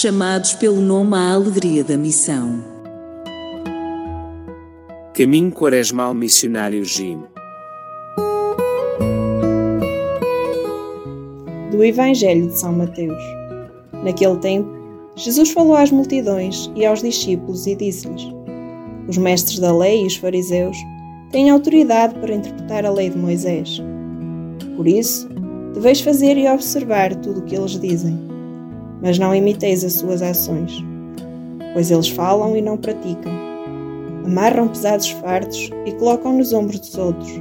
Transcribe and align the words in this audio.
chamados 0.00 0.54
pelo 0.54 0.80
nome 0.80 1.14
à 1.14 1.34
alegria 1.34 1.84
da 1.84 1.94
missão. 1.94 2.64
Caminho 5.12 5.52
Quaresmal 5.52 6.14
Missionário 6.14 6.82
Jim. 6.86 7.22
Do 11.70 11.84
Evangelho 11.84 12.46
de 12.46 12.58
São 12.58 12.72
Mateus. 12.72 13.22
Naquele 14.02 14.38
tempo, 14.38 14.70
Jesus 15.16 15.50
falou 15.50 15.76
às 15.76 15.90
multidões 15.90 16.72
e 16.74 16.86
aos 16.86 17.02
discípulos 17.02 17.66
e 17.66 17.74
disse-lhes: 17.74 18.22
Os 19.06 19.18
mestres 19.18 19.58
da 19.58 19.76
lei 19.76 20.04
e 20.04 20.06
os 20.06 20.16
fariseus 20.16 20.78
têm 21.30 21.50
autoridade 21.50 22.14
para 22.14 22.34
interpretar 22.34 22.86
a 22.86 22.90
lei 22.90 23.10
de 23.10 23.18
Moisés. 23.18 23.82
Por 24.76 24.88
isso, 24.88 25.28
deveis 25.74 26.00
fazer 26.00 26.38
e 26.38 26.48
observar 26.48 27.14
tudo 27.16 27.40
o 27.40 27.44
que 27.44 27.54
eles 27.54 27.78
dizem 27.78 28.29
mas 29.02 29.18
não 29.18 29.34
imiteis 29.34 29.84
as 29.84 29.94
suas 29.94 30.22
ações, 30.22 30.84
pois 31.72 31.90
eles 31.90 32.08
falam 32.08 32.56
e 32.56 32.62
não 32.62 32.76
praticam. 32.76 33.32
Amarram 34.24 34.68
pesados 34.68 35.10
fardos 35.10 35.70
e 35.86 35.92
colocam 35.92 36.36
nos 36.36 36.52
ombros 36.52 36.78
dos 36.80 36.96
outros, 36.96 37.32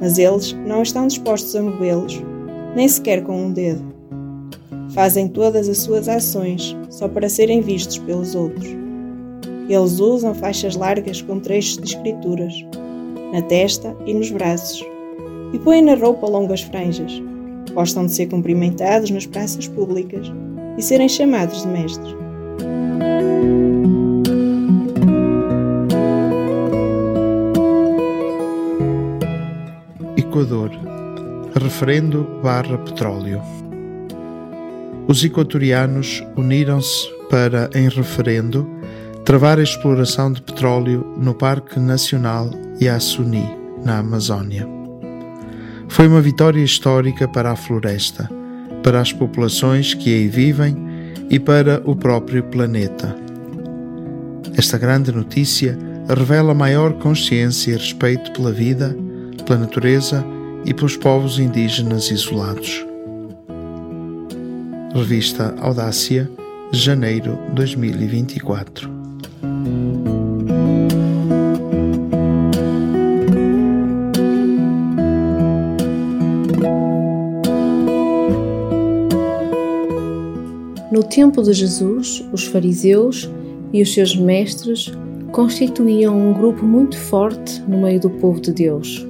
mas 0.00 0.18
eles 0.18 0.52
não 0.66 0.82
estão 0.82 1.06
dispostos 1.06 1.56
a 1.56 1.62
movê-los, 1.62 2.22
nem 2.76 2.86
sequer 2.88 3.22
com 3.22 3.46
um 3.46 3.52
dedo. 3.52 3.82
Fazem 4.90 5.26
todas 5.26 5.68
as 5.68 5.78
suas 5.78 6.08
ações 6.08 6.76
só 6.90 7.08
para 7.08 7.28
serem 7.28 7.60
vistos 7.60 7.98
pelos 7.98 8.34
outros. 8.34 8.68
Eles 9.68 9.98
usam 9.98 10.34
faixas 10.34 10.76
largas 10.76 11.22
com 11.22 11.40
trechos 11.40 11.78
de 11.78 11.94
escrituras, 11.94 12.54
na 13.32 13.40
testa 13.42 13.96
e 14.06 14.12
nos 14.12 14.30
braços, 14.30 14.84
e 15.52 15.58
põem 15.58 15.82
na 15.82 15.94
roupa 15.94 16.28
longas 16.28 16.60
franjas. 16.60 17.22
Gostam 17.72 18.06
de 18.06 18.12
ser 18.12 18.26
cumprimentados 18.26 19.10
nas 19.10 19.26
praças 19.26 19.66
públicas 19.66 20.30
e 20.76 20.82
serem 20.82 21.08
chamados 21.08 21.62
de 21.62 21.68
mestres. 21.68 22.14
Equador 30.16 30.70
Referendo 31.54 32.26
barra 32.42 32.76
petróleo 32.78 33.40
Os 35.06 35.22
equatorianos 35.24 36.24
uniram-se 36.36 37.08
para, 37.30 37.70
em 37.74 37.88
referendo, 37.88 38.68
travar 39.24 39.58
a 39.58 39.62
exploração 39.62 40.32
de 40.32 40.42
petróleo 40.42 41.14
no 41.16 41.34
Parque 41.34 41.78
Nacional 41.78 42.50
Yasuni, 42.82 43.48
na 43.84 43.98
Amazónia. 43.98 44.68
Foi 45.88 46.08
uma 46.08 46.20
vitória 46.20 46.62
histórica 46.62 47.28
para 47.28 47.52
a 47.52 47.56
floresta 47.56 48.28
para 48.84 49.00
as 49.00 49.12
populações 49.12 49.94
que 49.94 50.14
aí 50.14 50.28
vivem 50.28 50.76
e 51.30 51.40
para 51.40 51.82
o 51.84 51.96
próprio 51.96 52.44
planeta. 52.44 53.16
Esta 54.56 54.76
grande 54.78 55.10
notícia 55.10 55.76
revela 56.06 56.54
maior 56.54 56.92
consciência 56.92 57.72
e 57.72 57.74
respeito 57.76 58.30
pela 58.32 58.52
vida, 58.52 58.94
pela 59.46 59.58
natureza 59.58 60.24
e 60.66 60.74
pelos 60.74 60.96
povos 60.96 61.38
indígenas 61.38 62.10
isolados. 62.10 62.84
Revista 64.94 65.54
Audácia, 65.58 66.30
janeiro 66.70 67.38
2024. 67.54 68.88
Tempo 81.14 81.42
de 81.44 81.52
Jesus, 81.52 82.24
os 82.32 82.44
fariseus 82.44 83.30
e 83.72 83.80
os 83.80 83.94
seus 83.94 84.16
mestres 84.16 84.92
constituíam 85.30 86.18
um 86.18 86.32
grupo 86.32 86.64
muito 86.64 86.98
forte 86.98 87.60
no 87.68 87.82
meio 87.82 88.00
do 88.00 88.10
povo 88.10 88.40
de 88.40 88.52
Deus. 88.52 89.06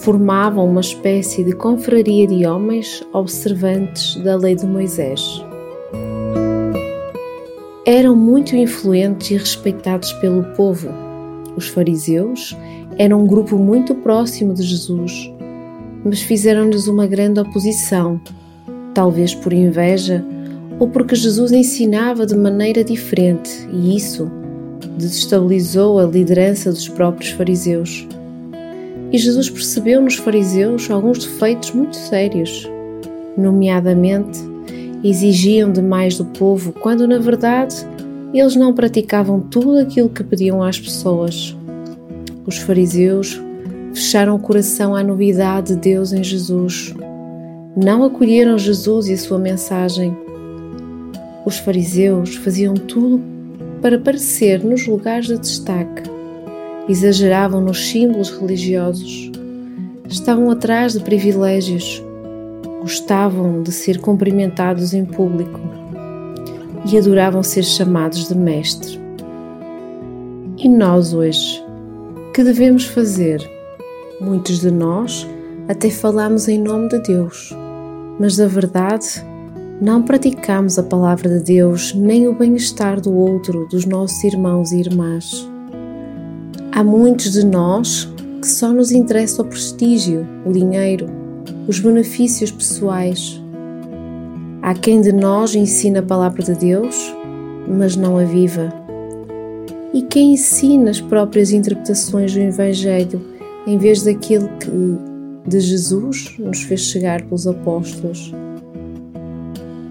Formavam 0.00 0.66
uma 0.66 0.80
espécie 0.80 1.44
de 1.44 1.52
confraria 1.52 2.26
de 2.26 2.46
homens 2.46 3.06
observantes 3.12 4.16
da 4.24 4.36
lei 4.36 4.54
de 4.54 4.64
Moisés. 4.64 5.44
Eram 7.84 8.16
muito 8.16 8.56
influentes 8.56 9.30
e 9.30 9.36
respeitados 9.36 10.14
pelo 10.14 10.44
povo. 10.54 10.88
Os 11.56 11.68
fariseus 11.68 12.56
eram 12.96 13.22
um 13.22 13.26
grupo 13.26 13.58
muito 13.58 13.94
próximo 13.96 14.54
de 14.54 14.62
Jesus, 14.62 15.30
mas 16.02 16.22
fizeram-lhes 16.22 16.86
uma 16.86 17.06
grande 17.06 17.38
oposição, 17.38 18.18
talvez 18.94 19.34
por 19.34 19.52
inveja 19.52 20.24
ou 20.78 20.88
porque 20.88 21.14
Jesus 21.14 21.52
ensinava 21.52 22.26
de 22.26 22.36
maneira 22.36 22.84
diferente 22.84 23.68
e 23.72 23.96
isso 23.96 24.30
desestabilizou 24.96 25.98
a 25.98 26.04
liderança 26.04 26.70
dos 26.70 26.88
próprios 26.88 27.30
fariseus. 27.30 28.06
E 29.12 29.18
Jesus 29.18 29.48
percebeu 29.48 30.00
nos 30.00 30.16
fariseus 30.16 30.90
alguns 30.90 31.18
defeitos 31.18 31.72
muito 31.72 31.96
sérios, 31.96 32.68
nomeadamente 33.36 34.38
exigiam 35.04 35.70
demais 35.70 36.16
do 36.16 36.24
povo 36.24 36.72
quando 36.72 37.06
na 37.06 37.18
verdade 37.18 37.76
eles 38.34 38.56
não 38.56 38.74
praticavam 38.74 39.40
tudo 39.40 39.78
aquilo 39.78 40.08
que 40.08 40.24
pediam 40.24 40.62
às 40.62 40.78
pessoas. 40.78 41.56
Os 42.46 42.58
fariseus 42.58 43.40
fecharam 43.94 44.34
o 44.34 44.38
coração 44.38 44.94
à 44.94 45.02
novidade 45.02 45.74
de 45.74 45.80
Deus 45.80 46.12
em 46.12 46.22
Jesus. 46.22 46.94
Não 47.76 48.04
acolheram 48.04 48.58
Jesus 48.58 49.08
e 49.08 49.14
a 49.14 49.18
sua 49.18 49.38
mensagem 49.38 50.16
os 51.46 51.58
fariseus 51.58 52.34
faziam 52.34 52.74
tudo 52.74 53.22
para 53.80 53.96
aparecer 53.96 54.64
nos 54.64 54.84
lugares 54.84 55.28
de 55.28 55.38
destaque, 55.38 56.02
exageravam 56.88 57.60
nos 57.60 57.86
símbolos 57.86 58.30
religiosos, 58.30 59.30
estavam 60.08 60.50
atrás 60.50 60.94
de 60.94 61.00
privilégios, 61.00 62.02
gostavam 62.80 63.62
de 63.62 63.70
ser 63.70 64.00
cumprimentados 64.00 64.92
em 64.92 65.04
público 65.04 65.60
e 66.84 66.98
adoravam 66.98 67.44
ser 67.44 67.62
chamados 67.62 68.26
de 68.28 68.34
mestre. 68.34 69.00
E 70.58 70.68
nós 70.68 71.14
hoje, 71.14 71.64
que 72.34 72.42
devemos 72.42 72.86
fazer? 72.86 73.40
Muitos 74.20 74.60
de 74.60 74.70
nós 74.70 75.28
até 75.68 75.90
falamos 75.90 76.48
em 76.48 76.60
nome 76.60 76.88
de 76.88 76.98
Deus, 77.00 77.54
mas 78.18 78.36
da 78.36 78.48
verdade 78.48 79.24
não 79.80 80.02
praticamos 80.02 80.78
a 80.78 80.82
palavra 80.82 81.28
de 81.28 81.44
Deus 81.44 81.92
nem 81.92 82.26
o 82.26 82.34
bem-estar 82.34 82.98
do 82.98 83.12
outro, 83.14 83.66
dos 83.68 83.84
nossos 83.84 84.24
irmãos 84.24 84.72
e 84.72 84.80
irmãs. 84.80 85.46
Há 86.72 86.82
muitos 86.82 87.32
de 87.32 87.44
nós 87.44 88.10
que 88.40 88.48
só 88.48 88.72
nos 88.72 88.90
interessa 88.90 89.42
o 89.42 89.44
prestígio, 89.44 90.26
o 90.46 90.52
dinheiro, 90.52 91.06
os 91.68 91.78
benefícios 91.78 92.50
pessoais. 92.50 93.42
Há 94.62 94.72
quem 94.72 95.02
de 95.02 95.12
nós 95.12 95.54
ensina 95.54 95.98
a 95.98 96.02
palavra 96.02 96.42
de 96.42 96.54
Deus, 96.54 97.14
mas 97.68 97.96
não 97.96 98.16
a 98.16 98.24
viva. 98.24 98.72
E 99.92 100.02
quem 100.02 100.32
ensina 100.32 100.90
as 100.90 101.00
próprias 101.00 101.50
interpretações 101.50 102.32
do 102.32 102.40
Evangelho 102.40 103.20
em 103.66 103.76
vez 103.76 104.02
daquilo 104.02 104.48
que 104.58 104.70
de 105.46 105.60
Jesus 105.60 106.34
nos 106.38 106.62
fez 106.62 106.80
chegar 106.80 107.22
pelos 107.22 107.46
apóstolos 107.46 108.32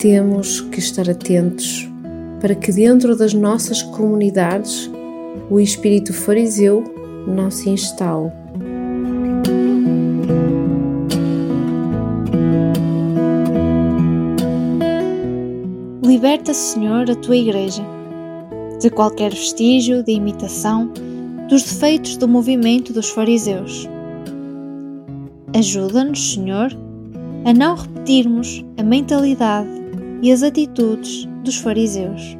temos 0.00 0.62
que 0.62 0.78
estar 0.78 1.10
atentos 1.10 1.86
para 2.40 2.54
que 2.54 2.72
dentro 2.72 3.14
das 3.14 3.34
nossas 3.34 3.82
comunidades 3.82 4.90
o 5.50 5.60
espírito 5.60 6.14
fariseu 6.14 6.82
não 7.26 7.50
se 7.50 7.68
instale. 7.68 8.32
Liberta, 16.02 16.54
Senhor, 16.54 17.10
a 17.10 17.14
tua 17.14 17.36
Igreja 17.36 17.82
de 18.80 18.88
qualquer 18.88 19.32
vestígio 19.32 20.02
de 20.02 20.12
imitação 20.12 20.90
dos 21.50 21.62
defeitos 21.62 22.16
do 22.16 22.26
movimento 22.26 22.94
dos 22.94 23.10
fariseus. 23.10 23.86
Ajuda-nos, 25.54 26.32
Senhor, 26.32 26.70
a 27.44 27.52
não 27.52 27.74
repetirmos 27.74 28.64
a 28.78 28.82
mentalidade 28.82 29.79
e 30.22 30.32
as 30.32 30.42
atitudes 30.42 31.26
dos 31.44 31.56
fariseus. 31.56 32.36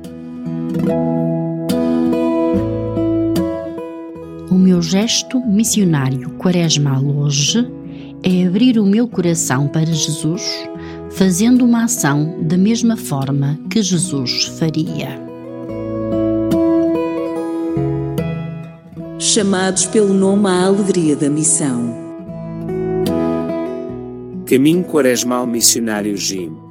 O 4.50 4.54
meu 4.54 4.82
gesto 4.82 5.40
missionário 5.40 6.30
quaresmal 6.30 7.04
hoje 7.04 7.66
é 8.22 8.46
abrir 8.46 8.78
o 8.78 8.84
meu 8.84 9.08
coração 9.08 9.66
para 9.68 9.86
Jesus, 9.86 10.42
fazendo 11.10 11.64
uma 11.64 11.84
ação 11.84 12.38
da 12.42 12.58
mesma 12.58 12.96
forma 12.96 13.58
que 13.70 13.82
Jesus 13.82 14.44
faria. 14.58 15.30
Chamados 19.18 19.86
pelo 19.86 20.12
nome 20.12 20.48
à 20.48 20.64
alegria 20.64 21.14
da 21.14 21.30
missão. 21.30 21.98
Caminho 24.46 24.82
Quaresmal 24.82 25.46
Missionário 25.46 26.16
Jim 26.16 26.69